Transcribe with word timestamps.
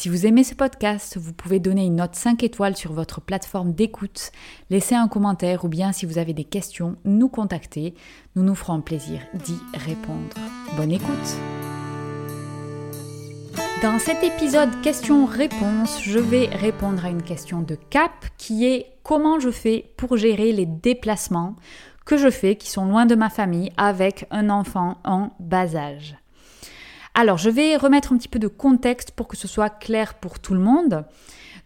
Si 0.00 0.08
vous 0.08 0.26
aimez 0.26 0.44
ce 0.44 0.54
podcast, 0.54 1.16
vous 1.16 1.32
pouvez 1.32 1.58
donner 1.58 1.84
une 1.84 1.96
note 1.96 2.14
5 2.14 2.44
étoiles 2.44 2.76
sur 2.76 2.92
votre 2.92 3.20
plateforme 3.20 3.72
d'écoute, 3.72 4.30
laisser 4.70 4.94
un 4.94 5.08
commentaire 5.08 5.64
ou 5.64 5.68
bien 5.68 5.90
si 5.90 6.06
vous 6.06 6.18
avez 6.18 6.34
des 6.34 6.44
questions, 6.44 6.94
nous 7.04 7.28
contacter. 7.28 7.94
Nous 8.36 8.44
nous 8.44 8.54
ferons 8.54 8.80
plaisir 8.80 9.18
d'y 9.34 9.56
répondre. 9.74 10.36
Bonne 10.76 10.92
écoute 10.92 11.08
Dans 13.82 13.98
cet 13.98 14.22
épisode 14.22 14.70
questions-réponses, 14.82 16.00
je 16.00 16.20
vais 16.20 16.46
répondre 16.46 17.04
à 17.04 17.10
une 17.10 17.24
question 17.24 17.60
de 17.60 17.74
Cap 17.74 18.12
qui 18.36 18.66
est 18.66 18.92
comment 19.02 19.40
je 19.40 19.50
fais 19.50 19.92
pour 19.96 20.16
gérer 20.16 20.52
les 20.52 20.66
déplacements 20.66 21.56
que 22.06 22.16
je 22.16 22.30
fais 22.30 22.54
qui 22.54 22.70
sont 22.70 22.86
loin 22.86 23.04
de 23.04 23.16
ma 23.16 23.30
famille 23.30 23.72
avec 23.76 24.28
un 24.30 24.48
enfant 24.48 24.98
en 25.02 25.30
bas 25.40 25.74
âge? 25.74 26.14
Alors, 27.20 27.36
je 27.36 27.50
vais 27.50 27.74
remettre 27.74 28.12
un 28.12 28.16
petit 28.16 28.28
peu 28.28 28.38
de 28.38 28.46
contexte 28.46 29.10
pour 29.10 29.26
que 29.26 29.36
ce 29.36 29.48
soit 29.48 29.70
clair 29.70 30.14
pour 30.14 30.38
tout 30.38 30.54
le 30.54 30.60
monde. 30.60 31.04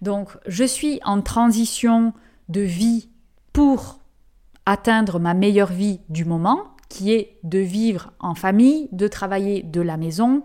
Donc, 0.01 0.31
je 0.47 0.65
suis 0.65 0.99
en 1.05 1.21
transition 1.21 2.15
de 2.49 2.63
vie 2.63 3.11
pour 3.53 4.01
atteindre 4.65 5.21
ma 5.21 5.35
meilleure 5.35 5.71
vie 5.71 6.01
du 6.09 6.25
moment, 6.25 6.75
qui 6.89 7.13
est 7.13 7.37
de 7.43 7.59
vivre 7.59 8.15
en 8.19 8.35
famille, 8.35 8.89
de 8.93 9.07
travailler 9.09 9.63
de 9.63 9.83
la 9.83 9.99
maison 9.99 10.43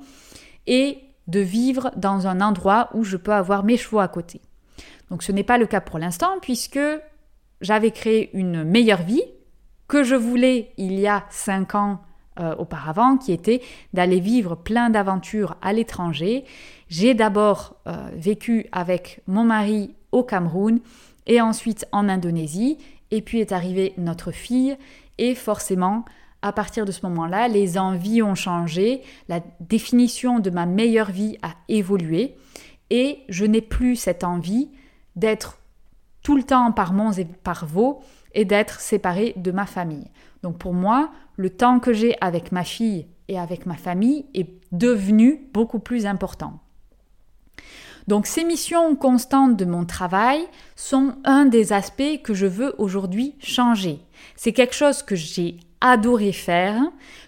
et 0.66 1.00
de 1.28 1.40
vivre 1.40 1.90
dans 1.96 2.28
un 2.28 2.42
endroit 2.42 2.90
où 2.94 3.06
je 3.06 3.16
peux 3.16 3.34
avoir 3.34 3.64
mes 3.64 3.78
chevaux 3.78 4.00
à 4.00 4.10
côté. 4.10 4.42
Donc 5.10 5.24
ce 5.24 5.32
n'est 5.32 5.44
pas 5.46 5.58
le 5.58 5.68
cas 5.68 5.80
pour 5.80 6.00
l'instant 6.00 6.32
puisque 6.42 6.82
j'avais 7.62 7.92
créé 7.92 8.30
une 8.34 8.66
meilleure 8.66 9.04
vie 9.04 9.24
que 9.88 10.04
je 10.04 10.16
voulais 10.16 10.74
il 10.76 11.00
y 11.00 11.08
a 11.08 11.24
cinq 11.30 11.76
ans 11.76 12.02
euh, 12.40 12.56
auparavant, 12.56 13.18
qui 13.18 13.32
était 13.32 13.62
d'aller 13.94 14.20
vivre 14.20 14.56
plein 14.56 14.90
d'aventures 14.90 15.56
à 15.62 15.74
l'étranger. 15.74 16.46
J'ai 16.90 17.14
d'abord 17.14 17.76
euh, 17.88 18.10
vécu 18.16 18.68
avec 18.72 19.22
mon 19.28 19.44
mari 19.44 19.96
au 20.12 20.24
Cameroun 20.24 20.80
et 21.26 21.42
ensuite 21.42 21.86
en 21.92 22.10
Indonésie, 22.10 22.78
et 23.12 23.22
puis 23.22 23.40
est 23.40 23.52
arrivée 23.52 23.94
notre 23.98 24.32
fille, 24.32 24.78
et 25.18 25.36
forcément, 25.36 26.06
à 26.42 26.52
partir 26.52 26.86
de 26.86 26.92
ce 26.92 27.06
moment-là, 27.06 27.48
les 27.48 27.78
envies 27.78 28.22
ont 28.22 28.36
changé, 28.36 29.02
la 29.28 29.42
définition 29.60 30.40
de 30.40 30.50
ma 30.50 30.66
meilleure 30.66 31.12
vie 31.12 31.38
a 31.42 31.56
évolué, 31.68 32.36
et 32.90 33.20
je 33.30 33.46
n'ai 33.46 33.62
plus 33.62 33.96
cette 33.96 34.24
envie 34.24 34.70
d'être 35.16 35.60
tout 36.22 36.38
le 36.38 36.44
temps 36.44 36.72
par 36.72 36.94
Mons 36.94 37.18
et 37.18 37.26
par 37.26 37.66
Vaux 37.66 38.02
et 38.34 38.46
d'être 38.46 38.80
séparée 38.80 39.34
de 39.38 39.52
ma 39.52 39.66
famille. 39.66 40.10
Donc 40.44 40.58
pour 40.58 40.74
moi, 40.74 41.12
le 41.38 41.50
temps 41.50 41.80
que 41.80 41.94
j'ai 41.94 42.18
avec 42.20 42.52
ma 42.52 42.64
fille 42.64 43.08
et 43.30 43.40
avec 43.40 43.66
ma 43.66 43.76
famille 43.76 44.26
est 44.34 44.50
devenu 44.72 45.48
beaucoup 45.54 45.80
plus 45.80 46.06
important. 46.06 46.60
Donc 48.08 48.26
ces 48.26 48.44
missions 48.44 48.96
constantes 48.96 49.58
de 49.58 49.66
mon 49.66 49.86
travail 49.86 50.42
sont 50.76 51.16
un 51.26 51.46
des 51.46 51.74
aspects 51.74 52.22
que 52.24 52.34
je 52.34 52.46
veux 52.46 52.74
aujourd'hui 52.78 53.36
changer. 53.40 54.00
C'est 54.36 54.54
quelque 54.54 54.76
chose 54.76 55.04
que 55.04 55.16
j'ai 55.16 55.58
adoré 55.82 56.32
faire, 56.32 56.82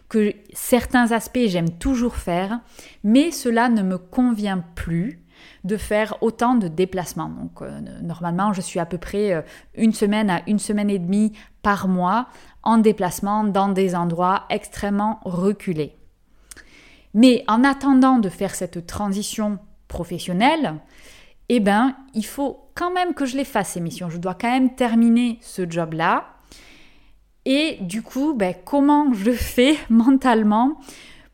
que 0.08 0.34
certains 0.53 1.12
aspects 1.12 1.47
j'aime 1.47 1.78
toujours 1.78 2.16
faire, 2.16 2.62
mais 3.03 3.31
cela 3.31 3.70
ne 3.70 3.84
me 3.84 3.97
convient 3.97 4.64
plus 4.76 5.22
de 5.64 5.78
faire 5.78 6.16
autant 6.22 6.56
de 6.56 6.68
déplacements. 6.68 7.30
Donc 7.30 7.62
euh, 7.62 7.80
normalement, 8.02 8.54
je 8.54 8.62
suis 8.62 8.80
à 8.80 8.86
peu 8.86 8.98
près 8.98 9.34
euh, 9.34 9.42
une 9.76 9.94
semaine 9.94 10.30
à 10.30 10.42
une 10.48 10.60
semaine 10.60 10.90
et 10.90 11.00
demie 11.00 11.34
par 11.62 11.88
mois 11.88 12.28
en 12.64 12.78
déplacement 12.78 13.44
dans 13.44 13.70
des 13.70 13.96
endroits 13.96 14.46
extrêmement 14.50 15.20
reculés. 15.24 15.96
Mais 17.14 17.44
en 17.48 17.64
attendant 17.64 18.20
de 18.20 18.30
faire 18.30 18.54
cette 18.54 18.86
transition 18.86 19.60
professionnelle, 19.88 20.76
eh 21.50 21.60
ben, 21.60 21.96
il 22.14 22.26
faut 22.26 22.70
quand 22.76 22.94
même 22.94 23.14
que 23.14 23.26
je 23.26 23.36
les 23.36 23.46
fasse 23.46 23.72
ces 23.72 23.82
missions. 23.82 24.10
Je 24.10 24.18
dois 24.18 24.36
quand 24.36 24.52
même 24.52 24.76
terminer 24.76 25.40
ce 25.42 25.70
job-là. 25.70 26.26
Et 27.46 27.78
du 27.82 28.04
coup, 28.04 28.34
ben, 28.36 28.54
comment 28.64 29.12
je 29.14 29.32
fais 29.32 29.76
mentalement 29.90 30.80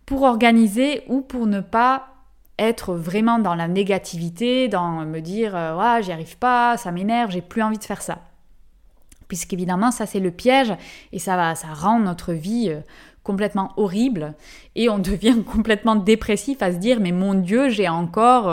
pour 0.06 0.24
organiser 0.24 1.04
ou 1.08 1.22
pour 1.22 1.48
ne 1.48 1.60
pas 1.60 2.15
être 2.58 2.96
vraiment 2.96 3.40
dans 3.40 3.56
la 3.56 3.68
négativité, 3.68 4.68
dans 4.68 5.06
me 5.06 5.20
dire 5.20 5.56
euh, 5.56 5.76
ouais, 5.76 6.04
j'y 6.04 6.12
arrive 6.12 6.38
pas, 6.38 6.78
ça 6.78 6.92
m'énerve, 6.92 7.32
j'ai 7.32 7.42
plus 7.42 7.62
envie 7.62 7.78
de 7.78 7.84
faire 7.84 8.02
ça. 8.02 8.20
Puisqu'évidemment, 9.28 9.92
ça 9.92 10.06
c'est 10.06 10.20
le 10.20 10.32
piège 10.32 10.74
et 11.12 11.20
ça 11.20 11.36
va, 11.36 11.56
ça 11.56 11.68
rend 11.74 12.00
notre 12.00 12.34
vie 12.34 12.70
euh, 12.70 12.80
complètement 13.24 13.74
horrible 13.76 14.36
et 14.76 14.90
on 14.90 15.00
devient 15.00 15.44
complètement 15.44 15.96
dépressif 15.96 16.62
à 16.62 16.72
se 16.72 16.78
dire 16.78 17.00
mais 17.00 17.12
mon 17.12 17.34
Dieu, 17.34 17.70
j'ai 17.70 17.90
encore 17.90 18.48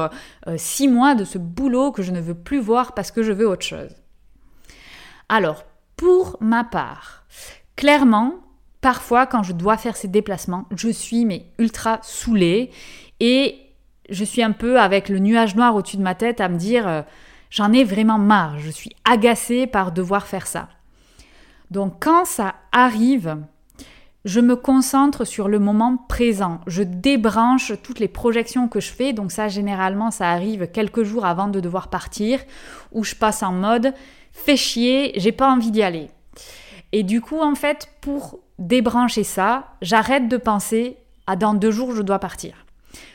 euh, 0.48 0.56
six 0.56 0.88
mois 0.88 1.14
de 1.14 1.24
ce 1.24 1.38
boulot 1.38 1.92
que 1.92 2.02
je 2.02 2.12
ne 2.12 2.20
veux 2.20 2.34
plus 2.34 2.60
voir 2.60 2.94
parce 2.94 3.12
que 3.12 3.22
je 3.22 3.32
veux 3.32 3.48
autre 3.48 3.66
chose. 3.66 3.94
Alors, 5.28 5.64
pour 5.96 6.36
ma 6.40 6.64
part, 6.64 7.24
clairement, 7.76 8.34
parfois 8.80 9.26
quand 9.26 9.44
je 9.44 9.52
dois 9.52 9.76
faire 9.76 9.96
ces 9.96 10.08
déplacements, 10.08 10.64
je 10.74 10.88
suis 10.88 11.24
mais 11.24 11.46
ultra 11.58 12.00
saoulée 12.02 12.70
et 13.20 13.61
je 14.12 14.24
suis 14.24 14.42
un 14.42 14.52
peu 14.52 14.78
avec 14.78 15.08
le 15.08 15.18
nuage 15.18 15.56
noir 15.56 15.74
au-dessus 15.74 15.96
de 15.96 16.02
ma 16.02 16.14
tête 16.14 16.40
à 16.40 16.48
me 16.48 16.58
dire 16.58 16.86
euh, 16.86 17.02
j'en 17.50 17.72
ai 17.72 17.82
vraiment 17.82 18.18
marre, 18.18 18.58
je 18.58 18.70
suis 18.70 18.94
agacée 19.04 19.66
par 19.66 19.90
devoir 19.90 20.26
faire 20.26 20.46
ça. 20.46 20.68
Donc 21.70 22.04
quand 22.04 22.26
ça 22.26 22.54
arrive, 22.70 23.38
je 24.24 24.40
me 24.40 24.54
concentre 24.54 25.24
sur 25.24 25.48
le 25.48 25.58
moment 25.58 25.96
présent. 25.96 26.60
Je 26.66 26.82
débranche 26.82 27.72
toutes 27.82 27.98
les 27.98 28.08
projections 28.08 28.68
que 28.68 28.78
je 28.78 28.92
fais. 28.92 29.12
Donc 29.12 29.32
ça, 29.32 29.48
généralement, 29.48 30.10
ça 30.10 30.30
arrive 30.30 30.68
quelques 30.68 31.02
jours 31.02 31.24
avant 31.24 31.48
de 31.48 31.60
devoir 31.60 31.88
partir, 31.88 32.38
où 32.92 33.02
je 33.02 33.14
passe 33.14 33.42
en 33.42 33.52
mode 33.52 33.94
fais 34.32 34.56
chier, 34.56 35.12
j'ai 35.16 35.32
pas 35.32 35.50
envie 35.50 35.70
d'y 35.70 35.82
aller. 35.82 36.08
Et 36.92 37.02
du 37.02 37.20
coup, 37.20 37.40
en 37.40 37.54
fait, 37.54 37.88
pour 38.00 38.40
débrancher 38.58 39.24
ça, 39.24 39.74
j'arrête 39.82 40.28
de 40.28 40.36
penser 40.36 40.96
à 41.26 41.36
dans 41.36 41.54
deux 41.54 41.70
jours 41.70 41.94
je 41.94 42.02
dois 42.02 42.18
partir 42.18 42.64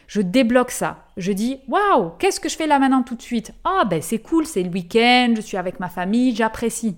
je 0.07 0.21
débloque 0.21 0.71
ça. 0.71 1.05
Je 1.17 1.31
dis 1.31 1.59
waouh, 1.67 2.11
qu'est-ce 2.17 2.39
que 2.39 2.49
je 2.49 2.55
fais 2.55 2.67
là 2.67 2.79
maintenant 2.79 3.03
tout 3.03 3.15
de 3.15 3.21
suite? 3.21 3.53
Ah 3.63 3.83
ben 3.85 4.01
c'est 4.01 4.19
cool, 4.19 4.45
c'est 4.45 4.63
le 4.63 4.69
week-end, 4.69 5.33
je 5.35 5.41
suis 5.41 5.57
avec 5.57 5.79
ma 5.79 5.89
famille, 5.89 6.35
j'apprécie. 6.35 6.97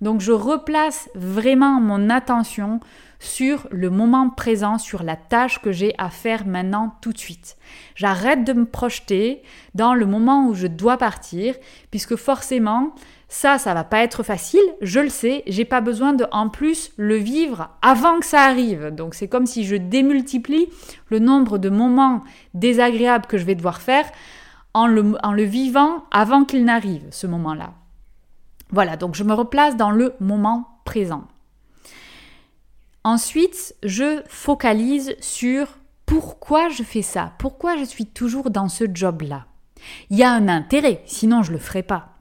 Donc 0.00 0.20
je 0.20 0.32
replace 0.32 1.08
vraiment 1.14 1.80
mon 1.80 2.10
attention 2.10 2.80
sur 3.18 3.66
le 3.70 3.90
moment 3.90 4.30
présent, 4.30 4.78
sur 4.78 5.02
la 5.02 5.16
tâche 5.16 5.60
que 5.60 5.72
j'ai 5.72 5.94
à 5.98 6.08
faire 6.10 6.46
maintenant 6.46 6.94
tout 7.00 7.12
de 7.12 7.18
suite. 7.18 7.56
J'arrête 7.94 8.44
de 8.44 8.52
me 8.52 8.64
projeter 8.64 9.42
dans 9.74 9.94
le 9.94 10.06
moment 10.06 10.46
où 10.46 10.54
je 10.54 10.66
dois 10.66 10.96
partir, 10.96 11.54
puisque 11.90 12.16
forcément, 12.16 12.94
ça, 13.28 13.58
ça 13.58 13.74
va 13.74 13.84
pas 13.84 14.02
être 14.02 14.22
facile, 14.22 14.60
je 14.80 15.00
le 15.00 15.08
sais, 15.08 15.42
j'ai 15.46 15.64
pas 15.64 15.80
besoin 15.80 16.12
de 16.12 16.26
en 16.32 16.48
plus 16.48 16.92
le 16.96 17.16
vivre 17.16 17.70
avant 17.82 18.20
que 18.20 18.26
ça 18.26 18.42
arrive. 18.42 18.86
Donc 18.94 19.14
c'est 19.14 19.28
comme 19.28 19.46
si 19.46 19.64
je 19.64 19.76
démultiplie 19.76 20.68
le 21.08 21.18
nombre 21.18 21.58
de 21.58 21.68
moments 21.68 22.22
désagréables 22.54 23.26
que 23.26 23.36
je 23.36 23.44
vais 23.44 23.54
devoir 23.54 23.80
faire 23.80 24.06
en 24.74 24.86
le, 24.86 25.16
en 25.22 25.32
le 25.32 25.42
vivant 25.42 26.04
avant 26.10 26.44
qu'il 26.44 26.64
n'arrive, 26.64 27.04
ce 27.10 27.26
moment-là. 27.26 27.74
Voilà, 28.70 28.96
donc 28.96 29.14
je 29.14 29.24
me 29.24 29.32
replace 29.32 29.76
dans 29.76 29.90
le 29.90 30.14
moment 30.20 30.68
présent. 30.84 31.24
Ensuite, 33.04 33.74
je 33.82 34.22
focalise 34.28 35.16
sur 35.20 35.78
pourquoi 36.06 36.68
je 36.68 36.82
fais 36.82 37.02
ça, 37.02 37.32
pourquoi 37.38 37.76
je 37.76 37.84
suis 37.84 38.06
toujours 38.06 38.50
dans 38.50 38.68
ce 38.68 38.84
job-là. 38.92 39.46
Il 40.10 40.16
y 40.16 40.22
a 40.22 40.32
un 40.32 40.48
intérêt, 40.48 41.02
sinon 41.06 41.42
je 41.42 41.52
ne 41.52 41.56
le 41.56 41.62
ferai 41.62 41.82
pas. 41.82 42.14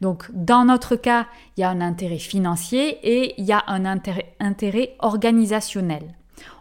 Donc 0.00 0.26
dans 0.32 0.64
notre 0.64 0.96
cas, 0.96 1.26
il 1.56 1.60
y 1.60 1.64
a 1.64 1.70
un 1.70 1.80
intérêt 1.80 2.18
financier 2.18 2.98
et 3.02 3.34
il 3.38 3.44
y 3.44 3.52
a 3.52 3.64
un 3.66 3.84
intérêt, 3.84 4.96
organisationnel. 4.98 6.14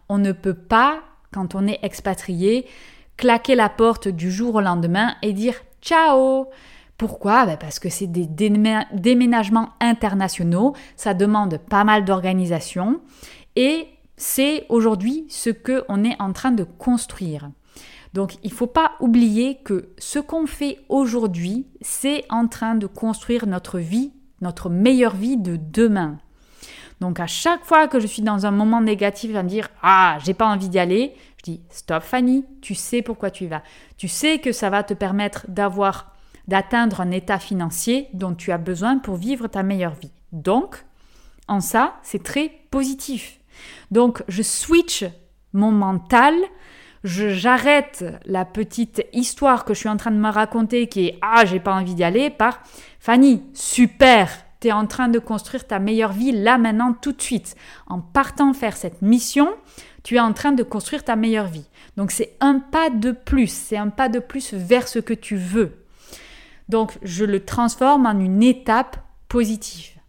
On 0.09 0.17
ne 0.17 0.31
peut 0.31 0.53
pas, 0.53 1.01
quand 1.33 1.55
on 1.55 1.67
est 1.67 1.79
expatrié, 1.83 2.67
claquer 3.17 3.55
la 3.55 3.69
porte 3.69 4.07
du 4.07 4.31
jour 4.31 4.55
au 4.55 4.61
lendemain 4.61 5.15
et 5.21 5.33
dire 5.33 5.55
ciao. 5.81 6.47
Pourquoi? 6.97 7.45
Ben 7.45 7.57
Parce 7.57 7.77
que 7.77 7.89
c'est 7.89 8.07
des 8.07 8.25
déménagements 8.25 9.69
internationaux, 9.79 10.73
ça 10.95 11.13
demande 11.13 11.57
pas 11.57 11.83
mal 11.83 12.05
d'organisation 12.05 12.99
et 13.57 13.87
c'est 14.17 14.67
aujourd'hui 14.69 15.25
ce 15.29 15.49
qu'on 15.49 16.03
est 16.03 16.15
en 16.21 16.31
train 16.31 16.51
de 16.51 16.63
construire. 16.63 17.49
Donc 18.13 18.35
il 18.43 18.51
ne 18.51 18.55
faut 18.55 18.67
pas 18.67 18.91
oublier 18.99 19.57
que 19.65 19.89
ce 19.97 20.19
qu'on 20.19 20.45
fait 20.45 20.77
aujourd'hui, 20.89 21.65
c'est 21.81 22.23
en 22.29 22.47
train 22.47 22.75
de 22.75 22.85
construire 22.85 23.47
notre 23.47 23.79
vie, 23.79 24.13
notre 24.41 24.69
meilleure 24.69 25.15
vie 25.15 25.37
de 25.37 25.55
demain. 25.55 26.19
Donc 27.01 27.19
à 27.19 27.25
chaque 27.25 27.65
fois 27.65 27.87
que 27.87 27.99
je 27.99 28.05
suis 28.05 28.21
dans 28.21 28.45
un 28.45 28.51
moment 28.51 28.79
négatif 28.79 29.35
à 29.35 29.41
me 29.41 29.49
dire 29.49 29.69
ah 29.81 30.19
j'ai 30.23 30.35
pas 30.35 30.47
envie 30.47 30.69
d'y 30.69 30.77
aller, 30.77 31.15
je 31.37 31.51
dis 31.51 31.61
stop 31.71 32.03
Fanny, 32.03 32.45
tu 32.61 32.75
sais 32.75 33.01
pourquoi 33.01 33.31
tu 33.31 33.45
y 33.45 33.47
vas. 33.47 33.63
Tu 33.97 34.07
sais 34.07 34.37
que 34.37 34.51
ça 34.51 34.69
va 34.69 34.83
te 34.83 34.93
permettre 34.93 35.45
d'avoir 35.47 36.15
d'atteindre 36.47 37.01
un 37.01 37.09
état 37.09 37.39
financier 37.39 38.07
dont 38.13 38.35
tu 38.35 38.51
as 38.51 38.59
besoin 38.59 38.99
pour 38.99 39.15
vivre 39.15 39.47
ta 39.47 39.63
meilleure 39.63 39.95
vie. 39.95 40.11
Donc 40.31 40.85
en 41.47 41.59
ça 41.59 41.95
c'est 42.03 42.21
très 42.21 42.51
positif. 42.69 43.39
Donc 43.91 44.23
je 44.27 44.41
switch 44.41 45.05
mon 45.53 45.71
mental 45.71 46.33
j'arrête 47.03 48.03
la 48.25 48.43
petite 48.43 49.05
histoire 49.13 49.65
que 49.65 49.73
je 49.73 49.79
suis 49.79 49.89
en 49.89 49.97
train 49.97 50.11
de 50.11 50.17
me 50.17 50.29
raconter 50.29 50.87
qui 50.87 51.07
est 51.07 51.19
ah 51.21 51.45
j'ai 51.45 51.59
pas 51.59 51.73
envie 51.73 51.95
d'y 51.95 52.03
aller 52.03 52.29
par 52.29 52.61
Fanny 52.99 53.43
super 53.53 54.29
tu 54.59 54.69
es 54.69 54.71
en 54.71 54.87
train 54.87 55.07
de 55.07 55.19
construire 55.19 55.67
ta 55.67 55.79
meilleure 55.79 56.13
vie 56.13 56.31
là 56.31 56.57
maintenant 56.57 56.93
tout 56.93 57.11
de 57.11 57.21
suite. 57.21 57.55
En 57.85 57.99
partant 57.99 58.53
faire 58.53 58.75
cette 58.75 59.01
mission 59.01 59.49
tu 60.03 60.15
es 60.15 60.19
en 60.19 60.33
train 60.33 60.53
de 60.53 60.63
construire 60.63 61.03
ta 61.03 61.15
meilleure 61.15 61.47
vie. 61.47 61.65
Donc 61.97 62.11
c'est 62.11 62.37
un 62.39 62.59
pas 62.59 62.89
de 62.89 63.11
plus 63.11 63.51
c'est 63.51 63.77
un 63.77 63.89
pas 63.89 64.09
de 64.09 64.19
plus 64.19 64.53
vers 64.53 64.87
ce 64.87 64.99
que 64.99 65.13
tu 65.13 65.35
veux. 65.35 65.85
Donc 66.69 66.97
je 67.03 67.25
le 67.25 67.45
transforme 67.45 68.05
en 68.05 68.19
une 68.19 68.43
étape 68.43 68.97
positive. 69.27 69.99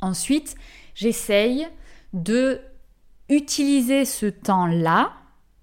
Ensuite 0.00 0.54
j'essaye 0.94 1.66
de 2.12 2.60
utiliser 3.28 4.04
ce 4.04 4.26
temps 4.26 4.66
là 4.66 5.12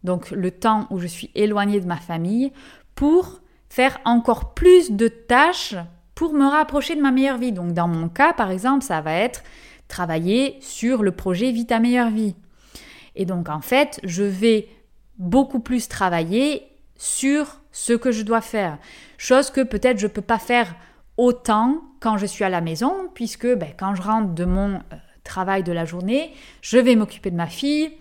donc 0.03 0.31
le 0.31 0.51
temps 0.51 0.87
où 0.89 0.99
je 0.99 1.07
suis 1.07 1.31
éloignée 1.35 1.79
de 1.79 1.87
ma 1.87 1.97
famille, 1.97 2.51
pour 2.95 3.41
faire 3.69 3.99
encore 4.05 4.53
plus 4.53 4.91
de 4.91 5.07
tâches 5.07 5.75
pour 6.13 6.33
me 6.33 6.45
rapprocher 6.45 6.95
de 6.95 7.01
ma 7.01 7.11
meilleure 7.11 7.37
vie. 7.37 7.51
Donc 7.51 7.73
dans 7.73 7.87
mon 7.87 8.09
cas, 8.09 8.33
par 8.33 8.51
exemple, 8.51 8.83
ça 8.83 9.01
va 9.01 9.13
être 9.13 9.43
travailler 9.87 10.57
sur 10.61 11.03
le 11.03 11.11
projet 11.11 11.51
Vie 11.51 11.65
ta 11.65 11.79
meilleure 11.79 12.09
vie. 12.09 12.35
Et 13.15 13.25
donc 13.25 13.49
en 13.49 13.61
fait, 13.61 13.99
je 14.03 14.23
vais 14.23 14.67
beaucoup 15.17 15.59
plus 15.59 15.87
travailler 15.87 16.67
sur 16.97 17.61
ce 17.71 17.93
que 17.93 18.11
je 18.11 18.23
dois 18.23 18.41
faire. 18.41 18.77
Chose 19.17 19.49
que 19.49 19.61
peut-être 19.61 19.99
je 19.99 20.07
ne 20.07 20.11
peux 20.11 20.21
pas 20.21 20.39
faire 20.39 20.75
autant 21.17 21.81
quand 21.99 22.17
je 22.17 22.25
suis 22.25 22.43
à 22.43 22.49
la 22.49 22.61
maison, 22.61 23.09
puisque 23.13 23.47
ben, 23.47 23.69
quand 23.77 23.95
je 23.95 24.01
rentre 24.01 24.33
de 24.33 24.45
mon 24.45 24.75
euh, 24.75 24.95
travail 25.23 25.63
de 25.63 25.71
la 25.71 25.85
journée, 25.85 26.33
je 26.61 26.77
vais 26.77 26.95
m'occuper 26.95 27.31
de 27.31 27.35
ma 27.35 27.47
fille, 27.47 27.91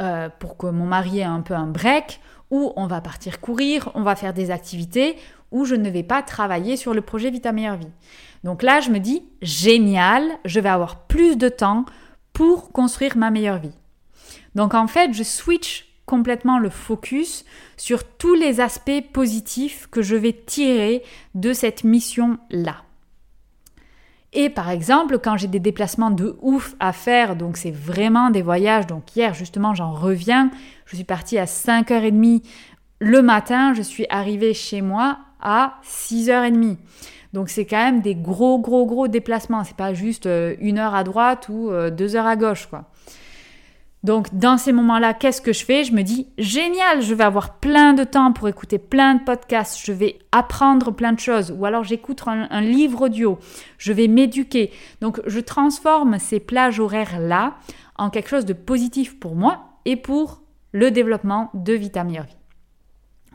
euh, 0.00 0.28
pour 0.38 0.56
que 0.56 0.66
mon 0.66 0.86
mari 0.86 1.20
ait 1.20 1.24
un 1.24 1.40
peu 1.40 1.54
un 1.54 1.66
break, 1.66 2.20
où 2.50 2.72
on 2.76 2.86
va 2.86 3.00
partir 3.00 3.40
courir, 3.40 3.90
on 3.94 4.02
va 4.02 4.16
faire 4.16 4.34
des 4.34 4.50
activités, 4.50 5.16
où 5.50 5.64
je 5.64 5.74
ne 5.74 5.88
vais 5.88 6.02
pas 6.02 6.22
travailler 6.22 6.76
sur 6.76 6.94
le 6.94 7.00
projet 7.00 7.30
Vita 7.30 7.52
Meilleure 7.52 7.76
Vie. 7.76 7.92
Donc 8.42 8.62
là, 8.62 8.80
je 8.80 8.90
me 8.90 8.98
dis, 8.98 9.22
génial, 9.40 10.24
je 10.44 10.60
vais 10.60 10.68
avoir 10.68 11.06
plus 11.06 11.36
de 11.36 11.48
temps 11.48 11.84
pour 12.32 12.72
construire 12.72 13.16
ma 13.16 13.30
meilleure 13.30 13.58
vie. 13.58 13.72
Donc 14.54 14.74
en 14.74 14.86
fait, 14.86 15.14
je 15.14 15.22
switch 15.22 15.86
complètement 16.04 16.58
le 16.58 16.68
focus 16.68 17.44
sur 17.76 18.04
tous 18.04 18.34
les 18.34 18.60
aspects 18.60 19.02
positifs 19.12 19.88
que 19.90 20.02
je 20.02 20.16
vais 20.16 20.32
tirer 20.32 21.02
de 21.34 21.52
cette 21.52 21.84
mission-là. 21.84 22.83
Et 24.34 24.50
par 24.50 24.68
exemple, 24.68 25.18
quand 25.20 25.36
j'ai 25.36 25.46
des 25.46 25.60
déplacements 25.60 26.10
de 26.10 26.36
ouf 26.42 26.74
à 26.80 26.92
faire, 26.92 27.36
donc 27.36 27.56
c'est 27.56 27.70
vraiment 27.70 28.30
des 28.30 28.42
voyages, 28.42 28.86
donc 28.86 29.14
hier 29.14 29.32
justement 29.32 29.74
j'en 29.74 29.92
reviens, 29.92 30.50
je 30.86 30.96
suis 30.96 31.04
partie 31.04 31.38
à 31.38 31.44
5h30 31.44 32.42
le 32.98 33.22
matin, 33.22 33.74
je 33.74 33.82
suis 33.82 34.06
arrivée 34.08 34.52
chez 34.52 34.82
moi 34.82 35.18
à 35.40 35.74
6h30. 35.84 36.76
Donc 37.32 37.48
c'est 37.48 37.64
quand 37.64 37.84
même 37.84 38.00
des 38.00 38.16
gros 38.16 38.58
gros 38.58 38.86
gros 38.86 39.06
déplacements, 39.06 39.62
c'est 39.62 39.76
pas 39.76 39.94
juste 39.94 40.26
euh, 40.26 40.54
une 40.60 40.78
heure 40.78 40.94
à 40.94 41.04
droite 41.04 41.48
ou 41.48 41.70
euh, 41.70 41.90
deux 41.90 42.16
heures 42.16 42.26
à 42.26 42.36
gauche 42.36 42.66
quoi. 42.66 42.84
Donc 44.04 44.34
dans 44.34 44.58
ces 44.58 44.72
moments-là, 44.72 45.14
qu'est-ce 45.14 45.40
que 45.40 45.54
je 45.54 45.64
fais? 45.64 45.82
Je 45.82 45.94
me 45.94 46.02
dis, 46.02 46.28
génial, 46.36 47.00
je 47.00 47.14
vais 47.14 47.24
avoir 47.24 47.54
plein 47.54 47.94
de 47.94 48.04
temps 48.04 48.32
pour 48.32 48.46
écouter 48.48 48.78
plein 48.78 49.14
de 49.14 49.24
podcasts, 49.24 49.80
je 49.82 49.92
vais 49.92 50.18
apprendre 50.30 50.90
plein 50.90 51.14
de 51.14 51.18
choses, 51.18 51.54
ou 51.56 51.64
alors 51.64 51.84
j'écoute 51.84 52.22
un, 52.26 52.60
livre 52.60 53.06
audio, 53.06 53.38
je 53.78 53.94
vais 53.94 54.06
m'éduquer. 54.06 54.70
Donc 55.00 55.22
je 55.26 55.40
transforme 55.40 56.18
ces 56.18 56.38
plages 56.38 56.80
horaires-là 56.80 57.54
en 57.96 58.10
quelque 58.10 58.28
chose 58.28 58.44
de 58.44 58.52
positif 58.52 59.18
pour 59.18 59.36
moi 59.36 59.78
et 59.86 59.96
pour 59.96 60.42
le 60.72 60.90
développement 60.90 61.50
de 61.54 61.72
Vita. 61.72 62.04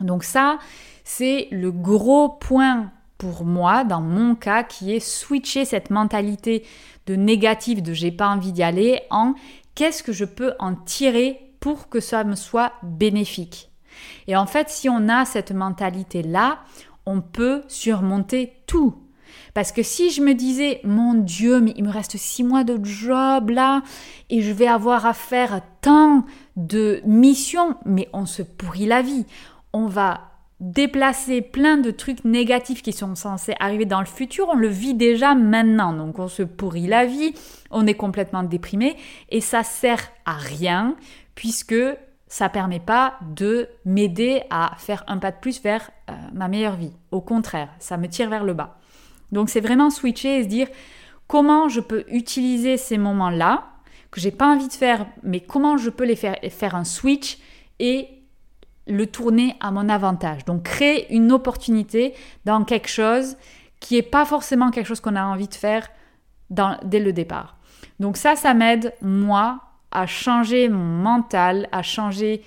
Donc 0.02 0.24
ça, 0.24 0.60
c'est 1.04 1.48
le 1.50 1.72
gros 1.72 2.30
point 2.30 2.92
pour 3.18 3.44
moi, 3.44 3.84
dans 3.84 4.02
mon 4.02 4.36
cas, 4.36 4.64
qui 4.64 4.94
est 4.96 5.00
switcher 5.00 5.66
cette 5.66 5.90
mentalité 5.90 6.64
de 7.08 7.16
négatif, 7.16 7.82
de 7.82 7.92
j'ai 7.92 8.12
pas 8.12 8.30
envie 8.30 8.52
d'y 8.52 8.64
aller, 8.64 9.02
en 9.10 9.34
qu'est-ce 9.80 10.04
que 10.04 10.12
je 10.12 10.26
peux 10.26 10.56
en 10.60 10.76
tirer 10.76 11.54
pour 11.62 11.88
que 11.88 12.02
ça 12.02 12.26
me 12.26 12.36
soit 12.36 12.74
bénéfique 12.84 13.72
Et 14.28 14.36
en 14.36 14.46
fait, 14.46 14.70
si 14.70 14.90
on 14.90 15.08
a 15.08 15.24
cette 15.24 15.54
mentalité-là, 15.54 16.60
on 17.06 17.22
peut 17.22 17.64
surmonter 17.70 18.52
tout. 18.68 18.98
Parce 19.54 19.72
que 19.72 19.82
si 19.82 20.12
je 20.12 20.22
me 20.22 20.34
disais, 20.34 20.82
mon 20.84 21.14
Dieu, 21.14 21.62
mais 21.62 21.74
il 21.78 21.86
me 21.86 21.92
reste 21.92 22.18
six 22.18 22.44
mois 22.44 22.66
de 22.66 22.78
job 22.84 23.52
là, 23.52 23.82
et 24.30 24.42
je 24.42 24.52
vais 24.52 24.68
avoir 24.68 25.06
à 25.06 25.14
faire 25.14 25.62
tant 25.80 26.26
de 26.58 27.02
missions, 27.06 27.78
mais 27.86 28.10
on 28.12 28.26
se 28.26 28.42
pourrit 28.42 28.86
la 28.86 29.02
vie. 29.02 29.26
On 29.72 29.86
va 29.86 30.29
déplacer 30.60 31.42
plein 31.42 31.78
de 31.78 31.90
trucs 31.92 32.26
négatifs 32.26 32.82
qui 32.82 32.92
sont 32.92 33.16
censés 33.16 33.56
arriver 33.60 33.86
dans 33.86 34.02
le 34.02 34.06
futur, 34.06 34.50
on 34.50 34.56
le 34.56 34.68
vit 34.68 34.94
déjà 34.94 35.36
maintenant. 35.36 35.94
Donc 35.94 36.20
on 36.20 36.28
se 36.28 36.44
pourrit 36.44 36.88
la 36.88 37.06
vie, 37.06 37.34
on 37.72 37.88
est 37.88 37.94
complètement 37.94 38.44
déprimé 38.44 38.98
et 39.30 39.42
ça 39.42 39.64
sert 39.64 40.12
à 40.26 40.34
rien 40.34 40.96
puisque 41.36 41.76
ça 42.28 42.50
permet 42.50 42.80
pas 42.80 43.16
de 43.34 43.70
m'aider 43.86 44.44
à 44.50 44.74
faire 44.78 45.04
un 45.08 45.18
pas 45.18 45.32
de 45.32 45.38
plus 45.38 45.62
vers 45.62 45.90
euh, 46.10 46.14
ma 46.34 46.48
meilleure 46.48 46.76
vie. 46.76 46.94
Au 47.12 47.22
contraire, 47.22 47.70
ça 47.80 47.98
me 47.98 48.08
tire 48.08 48.30
vers 48.30 48.44
le 48.44 48.54
bas. 48.54 48.78
Donc 49.32 49.50
c'est 49.50 49.62
vraiment 49.62 49.90
switcher 49.90 50.40
et 50.40 50.44
se 50.44 50.48
dire 50.48 50.68
comment 51.28 51.70
je 51.70 51.80
peux 51.80 52.04
utiliser 52.10 52.78
ces 52.78 52.98
moments-là 52.98 53.66
que 54.12 54.20
j'ai 54.20 54.32
pas 54.32 54.48
envie 54.48 54.68
de 54.68 54.74
faire, 54.74 55.06
mais 55.24 55.40
comment 55.40 55.78
je 55.78 55.90
peux 55.90 56.04
les 56.04 56.16
faire 56.16 56.36
faire 56.50 56.76
un 56.76 56.84
switch 56.84 57.38
et 57.80 58.19
le 58.88 59.06
tourner 59.08 59.56
à 59.60 59.72
mon 59.72 59.90
avantage. 59.90 60.46
Donc 60.46 60.64
créer 60.64 61.14
une 61.14 61.32
opportunité 61.32 62.14
dans 62.46 62.64
quelque 62.64 62.90
chose 62.90 63.38
qui 63.80 63.96
n'est 63.96 64.02
pas 64.02 64.26
forcément 64.26 64.72
quelque 64.72 64.88
chose 64.88 65.00
qu'on 65.00 65.16
a 65.16 65.24
envie 65.24 65.48
de 65.48 65.54
faire 65.54 65.90
dès 66.50 67.00
le 67.00 67.14
départ. 67.14 67.58
Donc 68.00 68.18
ça, 68.18 68.36
ça 68.36 68.54
m'aide, 68.54 68.94
moi, 69.02 69.60
à 69.92 70.06
changer 70.06 70.70
mon 70.70 71.02
mental, 71.02 71.68
à 71.72 71.82
changer 71.84 72.42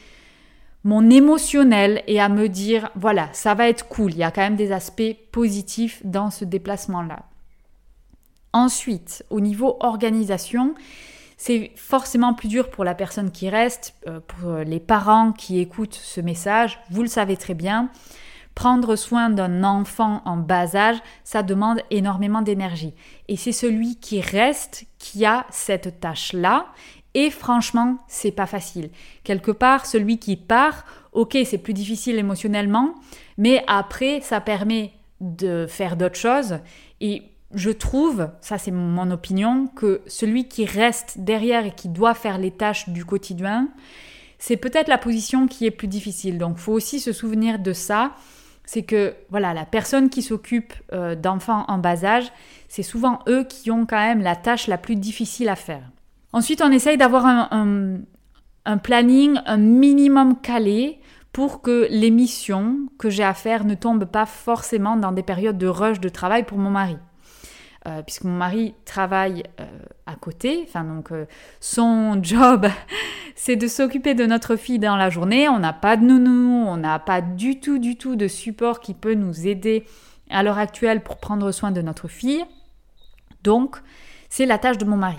mon 0.84 1.10
émotionnel 1.10 2.02
et 2.06 2.20
à 2.20 2.28
me 2.28 2.48
dire, 2.48 2.90
voilà, 2.96 3.28
ça 3.32 3.54
va 3.54 3.68
être 3.68 3.88
cool, 3.88 4.12
il 4.12 4.18
y 4.18 4.24
a 4.24 4.30
quand 4.30 4.40
même 4.40 4.56
des 4.56 4.72
aspects 4.72 5.14
positifs 5.30 6.00
dans 6.04 6.30
ce 6.30 6.44
déplacement-là. 6.44 7.20
Ensuite, 8.52 9.24
au 9.30 9.40
niveau 9.40 9.76
organisation, 9.80 10.74
c'est 11.44 11.72
forcément 11.74 12.34
plus 12.34 12.46
dur 12.46 12.70
pour 12.70 12.84
la 12.84 12.94
personne 12.94 13.32
qui 13.32 13.48
reste, 13.48 13.96
euh, 14.06 14.20
pour 14.20 14.58
les 14.58 14.78
parents 14.78 15.32
qui 15.32 15.58
écoutent 15.58 15.98
ce 16.00 16.20
message. 16.20 16.78
Vous 16.88 17.02
le 17.02 17.08
savez 17.08 17.36
très 17.36 17.54
bien. 17.54 17.90
Prendre 18.54 18.94
soin 18.94 19.28
d'un 19.28 19.64
enfant 19.64 20.22
en 20.24 20.36
bas 20.36 20.76
âge, 20.76 20.98
ça 21.24 21.42
demande 21.42 21.80
énormément 21.90 22.42
d'énergie. 22.42 22.94
Et 23.26 23.36
c'est 23.36 23.50
celui 23.50 23.96
qui 23.96 24.20
reste 24.20 24.84
qui 25.00 25.24
a 25.26 25.44
cette 25.50 25.98
tâche-là. 25.98 26.66
Et 27.14 27.28
franchement, 27.28 27.98
c'est 28.06 28.30
pas 28.30 28.46
facile. 28.46 28.90
Quelque 29.24 29.50
part, 29.50 29.86
celui 29.86 30.20
qui 30.20 30.36
part, 30.36 30.84
ok, 31.10 31.36
c'est 31.44 31.58
plus 31.58 31.74
difficile 31.74 32.20
émotionnellement, 32.20 32.94
mais 33.36 33.64
après, 33.66 34.20
ça 34.20 34.40
permet 34.40 34.92
de 35.20 35.66
faire 35.66 35.96
d'autres 35.96 36.14
choses. 36.14 36.60
Et 37.00 37.31
je 37.54 37.70
trouve, 37.70 38.28
ça 38.40 38.58
c'est 38.58 38.70
mon 38.70 39.10
opinion, 39.10 39.66
que 39.66 40.00
celui 40.06 40.48
qui 40.48 40.64
reste 40.64 41.18
derrière 41.18 41.66
et 41.66 41.72
qui 41.72 41.88
doit 41.88 42.14
faire 42.14 42.38
les 42.38 42.50
tâches 42.50 42.88
du 42.88 43.04
quotidien, 43.04 43.68
c'est 44.38 44.56
peut-être 44.56 44.88
la 44.88 44.98
position 44.98 45.46
qui 45.46 45.66
est 45.66 45.70
plus 45.70 45.88
difficile. 45.88 46.38
Donc 46.38 46.58
faut 46.58 46.72
aussi 46.72 46.98
se 46.98 47.12
souvenir 47.12 47.58
de 47.58 47.72
ça. 47.72 48.12
C'est 48.64 48.82
que 48.82 49.14
voilà, 49.30 49.54
la 49.54 49.64
personne 49.64 50.08
qui 50.08 50.22
s'occupe 50.22 50.72
euh, 50.92 51.14
d'enfants 51.14 51.64
en 51.68 51.78
bas 51.78 52.04
âge, 52.04 52.32
c'est 52.68 52.82
souvent 52.82 53.20
eux 53.28 53.44
qui 53.44 53.70
ont 53.70 53.86
quand 53.86 53.98
même 53.98 54.22
la 54.22 54.36
tâche 54.36 54.66
la 54.66 54.78
plus 54.78 54.96
difficile 54.96 55.48
à 55.48 55.56
faire. 55.56 55.82
Ensuite, 56.32 56.62
on 56.62 56.70
essaye 56.70 56.96
d'avoir 56.96 57.26
un, 57.26 57.98
un 58.64 58.78
planning, 58.78 59.38
un 59.46 59.58
minimum 59.58 60.40
calé 60.40 61.00
pour 61.32 61.62
que 61.62 61.86
les 61.90 62.10
missions 62.10 62.78
que 62.98 63.10
j'ai 63.10 63.24
à 63.24 63.34
faire 63.34 63.64
ne 63.64 63.74
tombent 63.74 64.06
pas 64.06 64.26
forcément 64.26 64.96
dans 64.96 65.12
des 65.12 65.22
périodes 65.22 65.58
de 65.58 65.66
rush 65.66 66.00
de 66.00 66.08
travail 66.08 66.44
pour 66.44 66.58
mon 66.58 66.70
mari. 66.70 66.96
Euh, 67.88 68.00
puisque 68.02 68.22
mon 68.22 68.36
mari 68.36 68.76
travaille 68.84 69.42
euh, 69.60 69.64
à 70.06 70.14
côté. 70.14 70.64
Enfin, 70.68 70.84
donc, 70.84 71.10
euh, 71.10 71.26
son 71.58 72.16
job, 72.22 72.68
c'est 73.34 73.56
de 73.56 73.66
s'occuper 73.66 74.14
de 74.14 74.24
notre 74.24 74.54
fille 74.54 74.78
dans 74.78 74.94
la 74.94 75.10
journée. 75.10 75.48
On 75.48 75.58
n'a 75.58 75.72
pas 75.72 75.96
de 75.96 76.04
nounou, 76.04 76.64
on 76.68 76.76
n'a 76.76 77.00
pas 77.00 77.20
du 77.20 77.58
tout, 77.58 77.78
du 77.78 77.96
tout 77.96 78.14
de 78.14 78.28
support 78.28 78.78
qui 78.78 78.94
peut 78.94 79.14
nous 79.14 79.48
aider 79.48 79.84
à 80.30 80.44
l'heure 80.44 80.58
actuelle 80.58 81.02
pour 81.02 81.16
prendre 81.16 81.50
soin 81.50 81.72
de 81.72 81.82
notre 81.82 82.06
fille. 82.06 82.44
Donc, 83.42 83.78
c'est 84.28 84.46
la 84.46 84.58
tâche 84.58 84.78
de 84.78 84.84
mon 84.84 84.96
mari. 84.96 85.18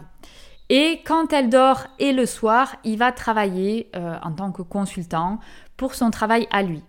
Et 0.70 1.02
quand 1.06 1.34
elle 1.34 1.50
dort 1.50 1.88
et 2.00 2.14
le 2.14 2.26
soir, 2.26 2.78
il 2.86 2.98
va 2.98 3.12
travailler 3.12 3.92
en 3.94 4.32
tant 4.32 4.52
que 4.54 4.62
consultant 4.62 5.40
pour 5.76 5.94
son 5.94 6.10
travail 6.10 6.48
à 6.50 6.64
lui. 6.64 6.82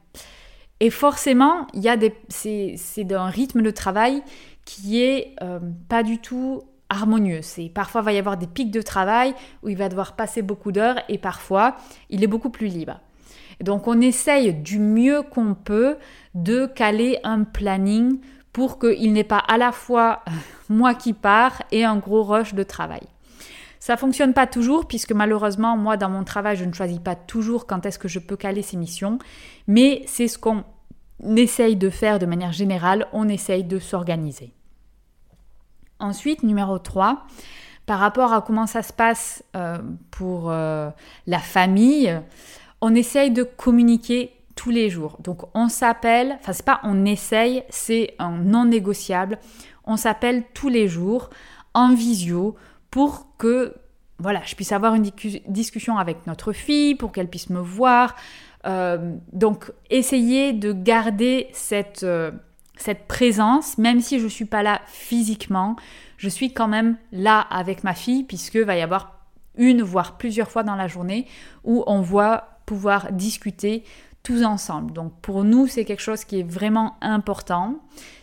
Et 0.81 0.91
forcément, 0.91 1.67
il 1.75 1.83
y 1.83 1.89
a 1.89 1.97
des, 1.97 2.15
c'est, 2.29 3.05
d'un 3.05 3.27
rythme 3.27 3.63
de 3.63 3.71
travail 3.71 4.23
qui 4.65 5.03
est 5.03 5.35
euh, 5.43 5.61
pas 5.89 6.03
du 6.03 6.19
tout 6.19 6.63
harmonieux. 6.89 7.41
C'est 7.43 7.69
parfois 7.69 8.03
il 8.03 8.05
va 8.05 8.13
y 8.13 8.19
avoir 8.19 8.37
des 8.37 8.47
pics 8.47 8.71
de 8.71 8.83
travail 8.83 9.35
où 9.63 9.69
il 9.69 9.77
va 9.77 9.89
devoir 9.89 10.17
passer 10.17 10.43
beaucoup 10.43 10.73
d'heures 10.73 11.01
et 11.09 11.19
parfois 11.19 11.77
il 12.11 12.23
est 12.23 12.29
beaucoup 12.29 12.51
plus 12.51 12.69
libre. 12.69 13.01
donc 13.61 13.89
on 13.89 14.01
essaye 14.01 14.53
du 14.55 14.79
mieux 14.79 15.23
qu'on 15.23 15.55
peut 15.55 15.97
de 16.35 16.67
caler 16.67 17.19
un 17.25 17.45
planning 17.45 18.19
pour 18.53 18.79
qu'il 18.79 19.13
n'ait 19.13 19.25
pas 19.25 19.39
à 19.39 19.59
la 19.59 19.73
fois 19.73 20.23
moi 20.69 20.95
qui 20.95 21.13
pars 21.13 21.63
et 21.73 21.85
un 21.85 21.97
gros 21.97 22.23
rush 22.23 22.55
de 22.55 22.63
travail. 22.63 23.03
Ça 23.81 23.99
fonctionne 23.99 24.33
pas 24.33 24.47
toujours 24.47 24.87
puisque 24.87 25.13
malheureusement 25.13 25.77
moi 25.77 25.99
dans 25.99 26.09
mon 26.09 26.25
travail 26.25 26.57
je 26.57 26.65
ne 26.65 26.73
choisis 26.73 27.01
pas 27.01 27.17
toujours 27.17 27.67
quand 27.67 27.85
est-ce 27.85 27.99
que 27.99 28.09
je 28.09 28.19
peux 28.19 28.37
caler 28.37 28.63
ces 28.63 28.77
missions, 28.77 29.19
mais 29.67 30.03
c'est 30.07 30.29
ce 30.29 30.39
qu'on 30.39 30.65
essaye 31.37 31.77
de 31.77 31.91
faire 31.91 32.19
de 32.19 32.27
manière 32.27 32.53
générale, 32.53 33.07
on 33.13 33.29
essaye 33.29 33.65
de 33.65 33.79
s'organiser. 33.79 34.53
Ensuite, 36.01 36.43
numéro 36.43 36.79
3, 36.79 37.27
par 37.87 37.99
rapport 37.99 38.33
à 38.33 38.43
comment 38.43 38.67
ça 38.67 38.83
se 38.83 38.93
passe 38.93 39.45
euh, 39.57 39.79
pour 40.11 40.51
euh, 40.51 40.91
la 41.27 41.39
famille, 41.39 42.21
on 42.81 42.95
essaye 42.95 43.31
de 43.31 43.43
communiquer 43.43 44.33
tous 44.55 44.71
les 44.71 44.91
jours. 44.91 45.19
Donc 45.21 45.43
on 45.55 45.69
s'appelle, 45.69 46.37
enfin 46.41 46.53
c'est 46.53 46.65
pas 46.65 46.81
on 46.85 47.05
essaye, 47.05 47.65
c'est 47.71 48.15
un 48.19 48.33
non 48.33 48.65
négociable. 48.65 49.39
On 49.85 49.97
s'appelle 49.97 50.45
tous 50.55 50.69
les 50.69 50.89
jours 50.89 51.31
en 51.75 51.95
visio 51.95 52.55
pour 52.91 53.37
que 53.37 53.75
voilà, 54.19 54.41
je 54.45 54.55
puisse 54.55 54.73
avoir 54.73 54.95
une 54.95 55.11
discussion 55.49 55.99
avec 55.99 56.27
notre 56.27 56.53
fille, 56.53 56.95
pour 56.95 57.11
qu'elle 57.11 57.29
puisse 57.29 57.51
me 57.51 57.59
voir. 57.59 58.15
Euh, 58.67 59.17
donc, 59.33 59.73
essayez 59.91 60.53
de 60.53 60.73
garder 60.73 61.49
cette, 61.53 62.03
euh, 62.03 62.31
cette 62.77 63.07
présence, 63.07 63.79
même 63.79 64.01
si 64.01 64.19
je 64.19 64.25
ne 64.25 64.31
suis 64.31 64.45
pas 64.47 64.63
là 64.63 64.81
physiquement, 64.87 65.77
je 66.17 66.29
suis 66.29 66.53
quand 66.53 66.69
même 66.69 66.97
là 67.13 67.41
avec 67.41 67.85
ma 67.85 67.95
fille, 67.95 68.25
puisque 68.25 68.57
va 68.57 68.77
y 68.77 68.83
avoir 68.83 69.27
une, 69.57 69.83
voire 69.83 70.17
plusieurs 70.17 70.51
fois 70.51 70.63
dans 70.63 70.77
la 70.77 70.89
journée 70.89 71.27
où 71.65 71.85
on 71.87 72.01
va 72.01 72.61
pouvoir 72.67 73.13
discuter 73.13 73.85
tous 74.23 74.43
ensemble. 74.43 74.93
Donc 74.93 75.13
pour 75.21 75.45
nous, 75.45 75.67
c'est 75.67 75.85
quelque 75.85 76.03
chose 76.03 76.25
qui 76.25 76.41
est 76.41 76.51
vraiment 76.51 76.97
important, 77.03 77.77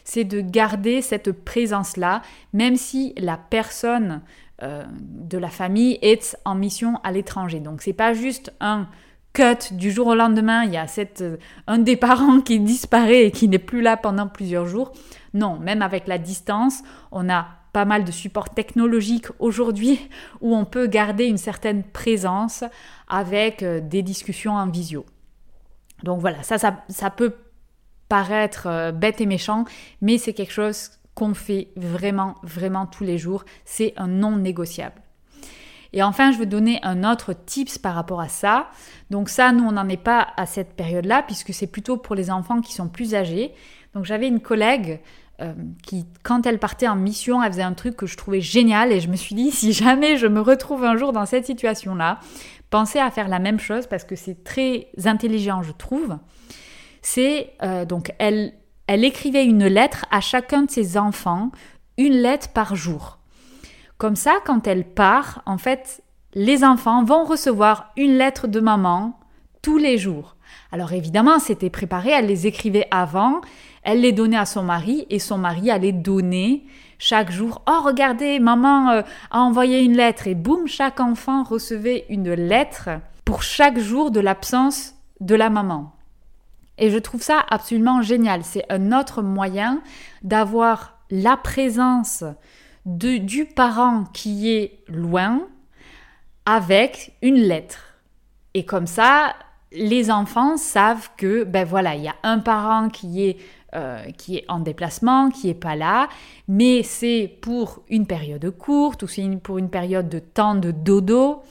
c'est 0.03 0.24
de 0.24 0.41
garder 0.41 1.01
cette 1.01 1.31
présence-là, 1.31 2.24
même 2.53 2.75
si 2.75 3.13
la 3.17 3.38
personne 3.38 4.21
euh, 4.63 4.83
de 5.00 5.38
la 5.38 5.50
famille 5.50 6.00
est 6.01 6.38
en 6.43 6.55
mission 6.55 7.00
à 7.03 7.12
l'étranger. 7.12 7.60
Donc 7.60 7.81
c'est 7.83 7.93
pas 7.93 8.13
juste 8.13 8.51
un 8.60 8.88
cut 9.33 9.73
du 9.73 9.91
jour 9.91 10.07
au 10.07 10.15
lendemain, 10.15 10.63
il 10.63 10.73
y 10.73 10.77
a 10.77 10.85
euh, 11.21 11.38
un 11.67 11.77
des 11.77 11.95
parents 11.95 12.41
qui 12.41 12.59
disparaît 12.59 13.25
et 13.25 13.31
qui 13.31 13.47
n'est 13.47 13.59
plus 13.59 13.81
là 13.81 13.97
pendant 13.97 14.27
plusieurs 14.27 14.67
jours. 14.67 14.91
Non, 15.33 15.57
même 15.57 15.81
avec 15.81 16.07
la 16.07 16.17
distance, 16.17 16.81
on 17.11 17.29
a 17.29 17.47
pas 17.73 17.85
mal 17.85 18.03
de 18.03 18.11
supports 18.11 18.50
technologiques 18.50 19.27
aujourd'hui 19.39 20.00
où 20.41 20.55
on 20.55 20.65
peut 20.65 20.88
garder 20.88 21.25
une 21.25 21.38
certaine 21.38 21.83
présence 21.83 22.63
avec 23.07 23.63
euh, 23.63 23.79
des 23.79 24.01
discussions 24.01 24.55
en 24.55 24.67
visio. 24.67 25.05
Donc 26.03 26.19
voilà, 26.19 26.43
ça, 26.43 26.57
ça, 26.57 26.83
ça 26.89 27.09
peut 27.09 27.35
paraître 28.09 28.91
bête 28.91 29.21
et 29.21 29.25
méchant, 29.25 29.63
mais 30.01 30.17
c'est 30.17 30.33
quelque 30.33 30.51
chose 30.51 30.91
qu'on 31.15 31.33
fait 31.33 31.69
vraiment, 31.77 32.35
vraiment 32.43 32.85
tous 32.85 33.03
les 33.03 33.17
jours. 33.17 33.45
C'est 33.63 33.93
un 33.95 34.07
non 34.07 34.35
négociable. 34.35 35.01
Et 35.93 36.03
enfin, 36.03 36.31
je 36.31 36.38
veux 36.38 36.45
donner 36.45 36.79
un 36.83 37.10
autre 37.10 37.33
tips 37.33 37.77
par 37.77 37.95
rapport 37.95 38.21
à 38.21 38.29
ça. 38.29 38.69
Donc 39.10 39.29
ça, 39.29 39.51
nous, 39.51 39.65
on 39.65 39.74
n'en 39.74 39.89
est 39.89 39.98
pas 39.98 40.27
à 40.38 40.45
cette 40.45 40.74
période-là, 40.75 41.24
puisque 41.24 41.53
c'est 41.53 41.67
plutôt 41.67 41.98
pour 41.98 42.15
les 42.15 42.31
enfants 42.31 42.62
qui 42.62 42.74
sont 42.74 42.88
plus 42.88 43.13
âgés. 43.13 43.53
Donc 43.93 44.05
j'avais 44.05 44.27
une 44.27 44.39
collègue 44.39 45.01
euh, 45.41 45.53
qui, 45.83 46.05
quand 46.24 46.45
elle 46.45 46.60
partait 46.60 46.88
en 46.88 46.95
mission, 46.95 47.43
elle 47.43 47.51
faisait 47.51 47.63
un 47.63 47.74
truc 47.74 47.98
que 47.98 48.05
je 48.05 48.15
trouvais 48.15 48.41
génial, 48.41 48.91
et 48.91 49.00
je 49.00 49.10
me 49.10 49.15
suis 49.15 49.36
dit, 49.36 49.51
si 49.51 49.74
jamais 49.74 50.17
je 50.17 50.27
me 50.27 50.39
retrouve 50.39 50.83
un 50.83 50.95
jour 50.95 51.12
dans 51.13 51.25
cette 51.25 51.45
situation-là, 51.45 52.19
pensez 52.69 53.00
à 53.00 53.12
faire 53.12 53.27
la 53.27 53.39
même 53.39 53.60
chose, 53.60 53.88
parce 53.88 54.03
que 54.03 54.15
c'est 54.15 54.43
très 54.43 54.88
intelligent, 55.05 55.62
je 55.62 55.71
trouve. 55.71 56.17
C'est, 57.01 57.53
euh, 57.63 57.86
donc, 57.86 58.13
elle 58.19 58.53
écrivait 58.88 59.45
une 59.45 59.65
lettre 59.65 60.05
à 60.12 60.21
chacun 60.21 60.63
de 60.63 60.71
ses 60.71 60.98
enfants, 60.98 61.51
une 61.98 62.13
lettre 62.13 62.50
par 62.50 62.75
jour. 62.75 63.20
Comme 64.01 64.15
ça, 64.15 64.39
quand 64.43 64.65
elle 64.65 64.84
part, 64.84 65.43
en 65.46 65.60
fait, 65.60 66.01
les 66.34 66.63
enfants 66.63 67.03
vont 67.03 67.24
recevoir 67.24 67.91
une 67.96 68.17
lettre 68.17 68.48
de 68.48 68.60
maman 68.60 69.20
tous 69.62 69.77
les 69.77 70.00
jours. 70.00 70.38
Alors 70.72 70.91
évidemment, 70.91 71.38
c'était 71.38 71.70
préparé, 71.70 72.10
elle 72.10 72.25
les 72.25 72.48
écrivait 72.48 72.88
avant, 72.89 73.41
elle 73.84 74.01
les 74.01 74.12
donnait 74.12 74.39
à 74.39 74.48
son 74.48 74.63
mari 74.63 75.05
et 75.12 75.20
son 75.20 75.38
mari 75.38 75.70
allait 75.70 75.91
donner 75.91 76.65
chaque 76.98 77.31
jour. 77.31 77.62
Oh, 77.70 77.81
regardez, 77.86 78.39
maman 78.39 78.89
euh, 78.89 79.01
a 79.29 79.39
envoyé 79.41 79.84
une 79.84 79.96
lettre 79.96 80.25
et 80.25 80.34
boum, 80.34 80.65
chaque 80.65 81.00
enfant 81.00 81.43
recevait 81.43 82.08
une 82.10 82.34
lettre 82.34 82.89
pour 83.24 83.43
chaque 83.43 83.77
jour 83.77 84.10
de 84.10 84.20
l'absence 84.20 84.96
de 85.20 85.36
la 85.36 85.51
maman. 85.51 85.93
Et 86.79 86.89
je 86.89 86.98
trouve 86.98 87.22
ça 87.22 87.46
absolument 87.51 88.01
génial. 88.01 88.41
C'est 88.43 88.65
un 88.72 89.00
autre 89.00 89.22
moyen 89.22 89.84
d'avoir 90.24 90.98
la 91.12 91.38
présence 91.38 92.24
de, 92.85 93.17
du 93.17 93.45
parent 93.45 94.05
qui 94.13 94.50
est 94.50 94.83
loin 94.88 95.41
avec 96.45 97.13
une 97.21 97.35
lettre. 97.35 97.95
Et 98.53 98.65
comme 98.65 98.88
ça, 98.88 99.35
les 99.71 100.11
enfants 100.11 100.57
savent 100.57 101.09
que, 101.17 101.43
ben 101.43 101.65
voilà, 101.65 101.95
il 101.95 102.03
y 102.03 102.07
a 102.07 102.15
un 102.23 102.39
parent 102.39 102.89
qui 102.89 103.23
est, 103.23 103.38
euh, 103.73 104.03
qui 104.17 104.38
est 104.38 104.45
en 104.50 104.59
déplacement, 104.59 105.29
qui 105.29 105.47
n'est 105.47 105.53
pas 105.53 105.75
là, 105.75 106.09
mais 106.47 106.83
c'est 106.83 107.38
pour 107.41 107.83
une 107.89 108.05
période 108.05 108.50
courte 108.57 109.03
ou 109.03 109.07
c'est 109.07 109.25
pour 109.41 109.57
une 109.57 109.69
période 109.69 110.09
de 110.09 110.19
temps 110.19 110.55
de 110.55 110.71
dodo 110.71 111.43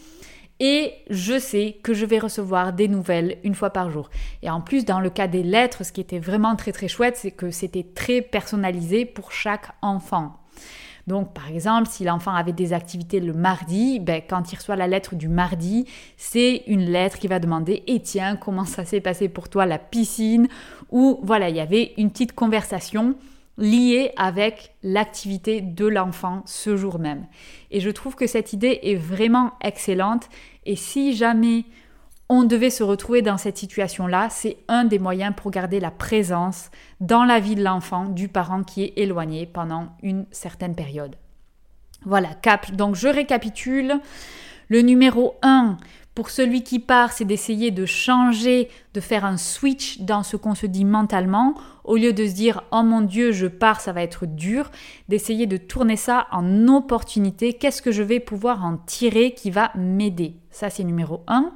et 0.61 0.93
je 1.09 1.39
sais 1.39 1.79
que 1.83 1.95
je 1.95 2.05
vais 2.05 2.19
recevoir 2.19 2.75
des 2.75 2.87
nouvelles 2.87 3.39
une 3.45 3.55
fois 3.55 3.71
par 3.71 3.91
jour. 3.91 4.11
Et 4.43 4.51
en 4.51 4.61
plus, 4.61 4.85
dans 4.85 5.01
le 5.01 5.09
cas 5.09 5.27
des 5.27 5.43
lettres, 5.43 5.85
ce 5.85 5.93
qui 5.93 6.03
était 6.03 6.19
vraiment 6.19 6.55
très 6.55 6.73
très 6.73 6.87
chouette, 6.87 7.17
c'est 7.17 7.31
que 7.31 7.51
c'était 7.51 7.87
très 7.95 8.21
personnalisé 8.21 9.07
pour 9.07 9.33
chaque 9.33 9.73
enfant. 9.81 10.37
Donc, 11.07 11.33
par 11.33 11.49
exemple, 11.49 11.89
si 11.89 12.05
l'enfant 12.05 12.35
avait 12.35 12.53
des 12.53 12.73
activités 12.73 13.21
le 13.21 13.33
mardi, 13.33 14.01
ben, 14.01 14.23
quand 14.29 14.53
il 14.53 14.57
reçoit 14.57 14.77
la 14.77 14.87
lettre 14.87 15.15
du 15.15 15.29
mardi, 15.29 15.87
c'est 16.17 16.63
une 16.67 16.91
lettre 16.91 17.19
qui 17.19 17.29
va 17.29 17.39
demander 17.39 17.83
Et 17.87 18.01
tiens, 18.01 18.37
comment 18.37 18.65
ça 18.65 18.85
s'est 18.85 19.01
passé 19.01 19.29
pour 19.29 19.49
toi 19.49 19.67
la 19.67 19.79
piscine? 19.79 20.49
Ou 20.91 21.21
voilà, 21.23 21.49
il 21.49 21.57
y 21.57 21.61
avait 21.61 21.95
une 21.97 22.11
petite 22.11 22.35
conversation 22.35 23.15
lié 23.59 24.13
avec 24.17 24.75
l'activité 24.83 25.61
de 25.61 25.87
l'enfant 25.87 26.43
ce 26.47 26.77
jour 26.77 26.99
même. 26.99 27.27
Et 27.71 27.81
je 27.81 27.91
trouve 27.91 28.17
que 28.17 28.27
cette 28.27 28.53
idée 28.53 28.81
est 28.83 28.97
vraiment 28.97 29.53
excellente 29.63 30.29
et 30.65 30.77
si 30.77 31.15
jamais 31.15 31.65
on 32.33 32.45
devait 32.45 32.71
se 32.71 32.85
retrouver 32.85 33.23
dans 33.23 33.37
cette 33.37 33.59
situation-là, 33.59 34.29
c'est 34.31 34.59
un 34.69 34.85
des 34.85 35.01
moyens 35.01 35.35
pour 35.37 35.51
garder 35.51 35.81
la 35.81 35.91
présence 35.91 36.71
dans 37.01 37.25
la 37.25 37.41
vie 37.41 37.57
de 37.57 37.65
l'enfant 37.65 38.05
du 38.05 38.29
parent 38.29 38.63
qui 38.63 38.85
est 38.85 38.93
éloigné 38.97 39.47
pendant 39.47 39.89
une 40.01 40.27
certaine 40.31 40.77
période. 40.77 41.17
Voilà, 42.05 42.29
cap. 42.41 42.71
Donc 42.71 42.95
je 42.95 43.09
récapitule. 43.09 43.95
Le 44.69 44.81
numéro 44.81 45.35
1, 45.43 45.77
pour 46.15 46.31
celui 46.31 46.63
qui 46.63 46.79
part, 46.79 47.11
c'est 47.11 47.25
d'essayer 47.25 47.73
de 47.73 47.85
changer, 47.85 48.69
de 48.95 49.01
faire 49.01 49.25
un 49.25 49.37
switch 49.37 50.03
dans 50.03 50.23
ce 50.23 50.37
qu'on 50.37 50.55
se 50.55 50.67
dit 50.67 50.85
mentalement, 50.85 51.55
au 51.83 51.97
lieu 51.97 52.13
de 52.13 52.25
se 52.25 52.33
dire 52.33 52.63
oh 52.71 52.85
mon 52.85 53.01
Dieu, 53.01 53.33
je 53.33 53.49
pars, 53.49 53.81
ça 53.81 53.93
va 53.93 54.03
être 54.03 54.27
dur, 54.27 54.71
d'essayer 55.09 55.49
de 55.49 55.57
tourner 55.57 55.97
ça 55.97 56.29
en 56.31 56.69
opportunité. 56.69 57.55
Qu'est-ce 57.55 57.83
que 57.83 57.91
je 57.91 58.05
vais 58.05 58.21
pouvoir 58.21 58.65
en 58.65 58.77
tirer 58.77 59.35
qui 59.35 59.51
va 59.51 59.73
m'aider? 59.75 60.37
Ça, 60.53 60.71
c'est 60.71 60.85
numéro 60.85 61.25
1. 61.27 61.53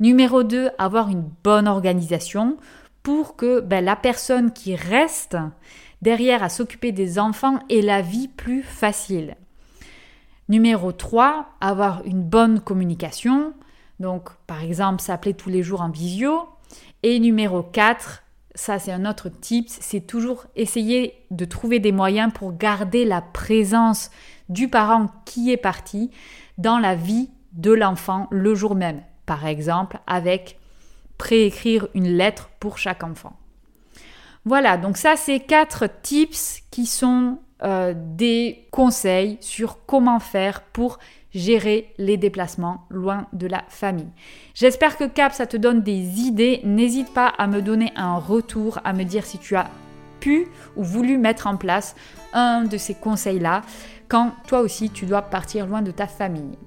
Numéro 0.00 0.42
2, 0.42 0.70
avoir 0.78 1.10
une 1.10 1.30
bonne 1.44 1.68
organisation 1.68 2.56
pour 3.02 3.36
que 3.36 3.60
ben, 3.60 3.84
la 3.84 3.96
personne 3.96 4.50
qui 4.50 4.74
reste 4.74 5.36
derrière 6.00 6.42
à 6.42 6.48
s'occuper 6.48 6.90
des 6.90 7.18
enfants 7.18 7.58
ait 7.68 7.82
la 7.82 8.00
vie 8.00 8.28
plus 8.28 8.62
facile. 8.62 9.36
Numéro 10.48 10.92
3, 10.92 11.46
avoir 11.60 12.02
une 12.06 12.22
bonne 12.22 12.60
communication, 12.60 13.52
donc, 14.00 14.30
par 14.46 14.62
exemple, 14.62 15.02
s'appeler 15.02 15.34
tous 15.34 15.50
les 15.50 15.62
jours 15.62 15.82
en 15.82 15.90
visio. 15.90 16.48
Et 17.02 17.20
numéro 17.20 17.62
4, 17.62 18.22
ça 18.54 18.78
c'est 18.78 18.92
un 18.92 19.04
autre 19.04 19.28
tip, 19.28 19.66
c'est 19.68 20.00
toujours 20.00 20.46
essayer 20.56 21.26
de 21.30 21.44
trouver 21.44 21.78
des 21.78 21.92
moyens 21.92 22.32
pour 22.32 22.56
garder 22.56 23.04
la 23.04 23.20
présence 23.20 24.10
du 24.48 24.68
parent 24.68 25.08
qui 25.26 25.52
est 25.52 25.58
parti 25.58 26.10
dans 26.56 26.78
la 26.78 26.94
vie 26.94 27.28
de 27.52 27.72
l'enfant 27.72 28.26
le 28.30 28.54
jour 28.54 28.74
même. 28.74 29.02
Par 29.30 29.46
exemple, 29.46 30.00
avec 30.08 30.58
préécrire 31.16 31.86
une 31.94 32.08
lettre 32.08 32.50
pour 32.58 32.78
chaque 32.78 33.04
enfant. 33.04 33.36
Voilà, 34.44 34.76
donc 34.76 34.96
ça 34.96 35.14
c'est 35.14 35.38
quatre 35.38 35.84
tips 36.02 36.64
qui 36.72 36.84
sont 36.84 37.38
euh, 37.62 37.94
des 37.96 38.66
conseils 38.72 39.38
sur 39.40 39.86
comment 39.86 40.18
faire 40.18 40.62
pour 40.62 40.98
gérer 41.32 41.94
les 41.96 42.16
déplacements 42.16 42.88
loin 42.90 43.28
de 43.32 43.46
la 43.46 43.62
famille. 43.68 44.10
J'espère 44.52 44.96
que 44.96 45.04
Cap, 45.04 45.32
ça 45.32 45.46
te 45.46 45.56
donne 45.56 45.82
des 45.82 46.22
idées. 46.22 46.60
N'hésite 46.64 47.14
pas 47.14 47.28
à 47.28 47.46
me 47.46 47.62
donner 47.62 47.92
un 47.94 48.16
retour, 48.16 48.80
à 48.82 48.92
me 48.92 49.04
dire 49.04 49.24
si 49.24 49.38
tu 49.38 49.54
as 49.54 49.70
pu 50.18 50.48
ou 50.74 50.82
voulu 50.82 51.18
mettre 51.18 51.46
en 51.46 51.56
place 51.56 51.94
un 52.32 52.64
de 52.64 52.76
ces 52.76 52.96
conseils-là 52.96 53.62
quand 54.08 54.32
toi 54.48 54.58
aussi 54.58 54.90
tu 54.90 55.06
dois 55.06 55.22
partir 55.22 55.68
loin 55.68 55.82
de 55.82 55.92
ta 55.92 56.08
famille. 56.08 56.58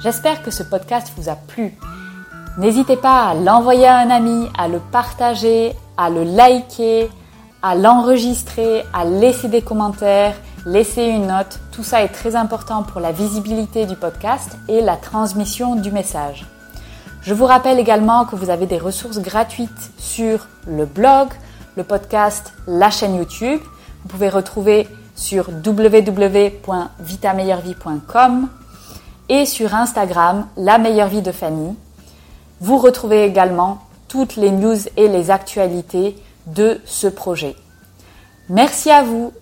J'espère 0.00 0.42
que 0.44 0.52
ce 0.52 0.62
podcast 0.62 1.12
vous 1.16 1.28
a 1.28 1.34
plu. 1.34 1.74
N'hésitez 2.56 2.96
pas 2.96 3.24
à 3.24 3.34
l'envoyer 3.34 3.86
à 3.86 3.98
un 3.98 4.10
ami, 4.10 4.48
à 4.56 4.68
le 4.68 4.78
partager, 4.78 5.74
à 5.96 6.08
le 6.08 6.22
liker, 6.22 7.10
à 7.62 7.74
l'enregistrer, 7.74 8.84
à 8.92 9.04
laisser 9.04 9.48
des 9.48 9.62
commentaires, 9.62 10.36
laisser 10.66 11.02
une 11.02 11.26
note. 11.26 11.58
Tout 11.72 11.82
ça 11.82 12.04
est 12.04 12.10
très 12.10 12.36
important 12.36 12.84
pour 12.84 13.00
la 13.00 13.10
visibilité 13.10 13.86
du 13.86 13.96
podcast 13.96 14.56
et 14.68 14.80
la 14.80 14.94
transmission 14.96 15.74
du 15.74 15.90
message. 15.90 16.46
Je 17.22 17.34
vous 17.34 17.46
rappelle 17.46 17.80
également 17.80 18.24
que 18.24 18.36
vous 18.36 18.50
avez 18.50 18.66
des 18.66 18.78
ressources 18.78 19.18
gratuites 19.18 19.90
sur 19.98 20.46
le 20.68 20.86
blog, 20.86 21.26
le 21.76 21.82
podcast, 21.82 22.52
la 22.68 22.90
chaîne 22.90 23.16
YouTube. 23.16 23.58
Vous 24.02 24.08
pouvez 24.08 24.28
retrouver 24.28 24.86
sur 25.16 25.48
www.vitameilleurvie.com 25.48 28.48
et 29.28 29.46
sur 29.46 29.74
Instagram, 29.74 30.46
la 30.56 30.78
meilleure 30.78 31.08
vie 31.08 31.22
de 31.22 31.32
Fanny. 31.32 31.76
Vous 32.60 32.78
retrouvez 32.78 33.24
également 33.24 33.78
toutes 34.08 34.36
les 34.36 34.50
news 34.50 34.78
et 34.96 35.08
les 35.08 35.30
actualités 35.30 36.16
de 36.46 36.80
ce 36.84 37.06
projet. 37.06 37.54
Merci 38.48 38.90
à 38.90 39.02
vous 39.02 39.32